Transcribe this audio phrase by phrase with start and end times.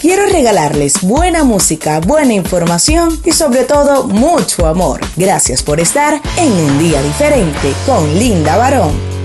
[0.00, 5.00] quiero regalarles buena música, buena información y sobre todo mucho amor.
[5.16, 9.16] Gracias por estar en un día diferente con Linda Barón.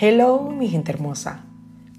[0.00, 1.47] Hello, mi gente hermosa.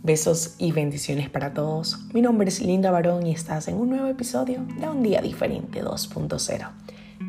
[0.01, 1.99] Besos y bendiciones para todos.
[2.13, 5.83] Mi nombre es Linda Barón y estás en un nuevo episodio de Un Día Diferente
[5.83, 6.69] 2.0.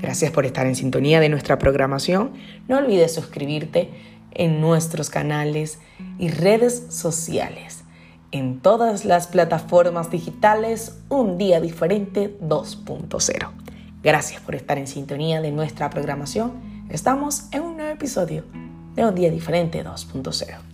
[0.00, 2.30] Gracias por estar en sintonía de nuestra programación.
[2.68, 3.90] No olvides suscribirte
[4.30, 5.80] en nuestros canales
[6.20, 7.82] y redes sociales.
[8.30, 13.50] En todas las plataformas digitales, Un Día Diferente 2.0.
[14.00, 16.52] Gracias por estar en sintonía de nuestra programación.
[16.88, 18.44] Estamos en un nuevo episodio
[18.94, 20.69] de Un Día Diferente 2.0.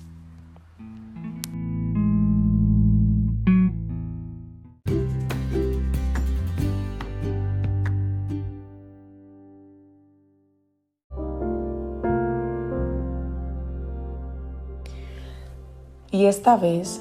[16.11, 17.01] Y esta vez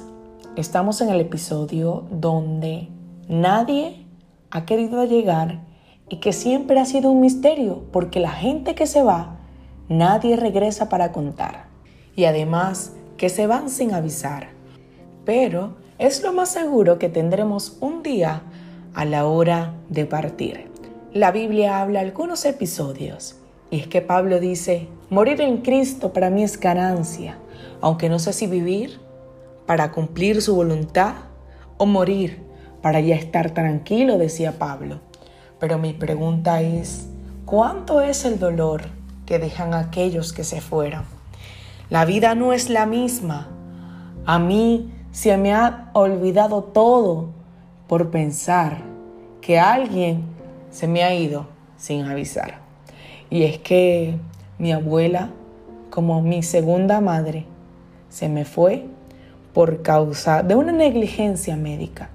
[0.56, 2.88] estamos en el episodio donde
[3.28, 4.04] nadie
[4.50, 5.60] ha querido llegar
[6.08, 9.38] y que siempre ha sido un misterio porque la gente que se va,
[9.88, 11.66] nadie regresa para contar.
[12.16, 14.48] Y además que se van sin avisar.
[15.24, 18.42] Pero es lo más seguro que tendremos un día
[18.92, 20.68] a la hora de partir.
[21.12, 23.36] La Biblia habla algunos episodios
[23.70, 27.38] es que Pablo dice, morir en Cristo para mí es ganancia,
[27.80, 29.00] aunque no sé si vivir
[29.66, 31.14] para cumplir su voluntad
[31.76, 32.42] o morir
[32.82, 35.00] para ya estar tranquilo, decía Pablo.
[35.58, 37.08] Pero mi pregunta es,
[37.44, 38.82] ¿cuánto es el dolor
[39.24, 41.04] que dejan aquellos que se fueron?
[41.90, 43.48] La vida no es la misma.
[44.24, 47.30] A mí se me ha olvidado todo
[47.88, 48.78] por pensar
[49.40, 50.24] que alguien
[50.70, 52.65] se me ha ido sin avisar.
[53.30, 54.16] Y es que
[54.58, 55.30] mi abuela,
[55.90, 57.46] como mi segunda madre,
[58.08, 58.86] se me fue
[59.52, 62.10] por causa de una negligencia médica.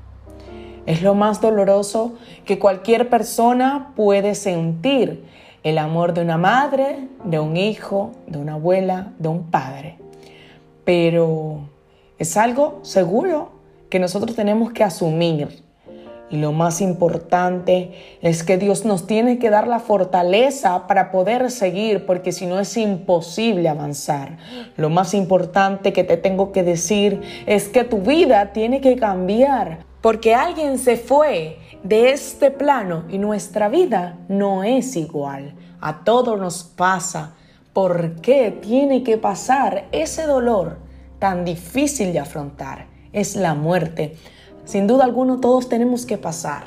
[0.85, 2.13] Es lo más doloroso
[2.45, 5.23] que cualquier persona puede sentir,
[5.63, 9.97] el amor de una madre, de un hijo, de una abuela, de un padre.
[10.85, 11.69] Pero
[12.17, 13.51] es algo seguro
[13.89, 15.63] que nosotros tenemos que asumir
[16.31, 21.51] y lo más importante es que Dios nos tiene que dar la fortaleza para poder
[21.51, 24.37] seguir, porque si no es imposible avanzar.
[24.77, 29.79] Lo más importante que te tengo que decir es que tu vida tiene que cambiar,
[30.01, 35.55] porque alguien se fue de este plano y nuestra vida no es igual.
[35.81, 37.35] A todo nos pasa.
[37.73, 40.79] ¿Por qué tiene que pasar ese dolor
[41.19, 42.87] tan difícil de afrontar?
[43.11, 44.15] Es la muerte.
[44.71, 46.63] Sin duda alguna todos tenemos que pasar.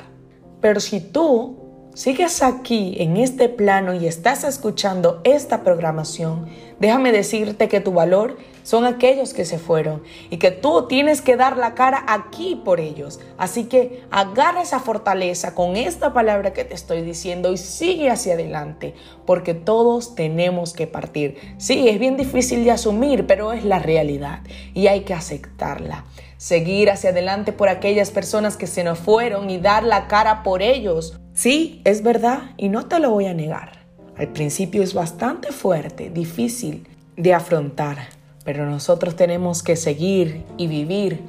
[0.61, 1.57] Pero si tú
[1.95, 6.45] sigues aquí en este plano y estás escuchando esta programación,
[6.79, 11.35] déjame decirte que tu valor son aquellos que se fueron y que tú tienes que
[11.35, 13.19] dar la cara aquí por ellos.
[13.39, 18.35] Así que agarra esa fortaleza con esta palabra que te estoy diciendo y sigue hacia
[18.35, 18.93] adelante,
[19.25, 21.39] porque todos tenemos que partir.
[21.57, 24.41] Sí, es bien difícil de asumir, pero es la realidad
[24.75, 26.05] y hay que aceptarla
[26.37, 30.61] seguir hacia adelante por aquellas personas que se nos fueron y dar la cara por
[30.61, 31.19] ellos.
[31.33, 33.85] Sí, es verdad y no te lo voy a negar.
[34.17, 36.87] Al principio es bastante fuerte, difícil
[37.17, 37.97] de afrontar,
[38.43, 41.21] pero nosotros tenemos que seguir y vivir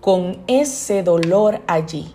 [0.00, 2.12] con ese dolor allí.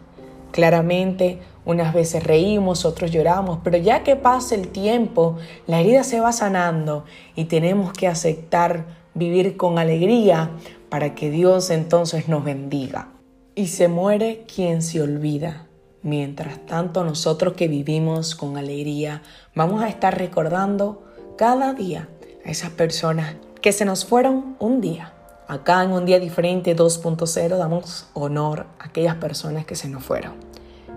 [0.51, 6.19] Claramente, unas veces reímos, otros lloramos, pero ya que pasa el tiempo, la herida se
[6.19, 7.05] va sanando
[7.35, 10.51] y tenemos que aceptar vivir con alegría
[10.89, 13.09] para que Dios entonces nos bendiga.
[13.55, 15.67] Y se muere quien se olvida.
[16.01, 19.21] Mientras tanto, nosotros que vivimos con alegría,
[19.53, 21.03] vamos a estar recordando
[21.37, 22.09] cada día
[22.45, 25.13] a esas personas que se nos fueron un día.
[25.47, 30.33] Acá en un día diferente 2.0 damos honor a aquellas personas que se nos fueron.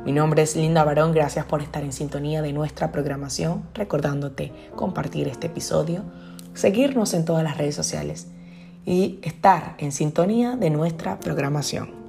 [0.05, 5.29] Mi nombre es Linda Barón, gracias por estar en sintonía de nuestra programación, recordándote compartir
[5.29, 6.03] este episodio,
[6.55, 8.29] seguirnos en todas las redes sociales
[8.85, 12.02] y estar en sintonía de nuestra programación.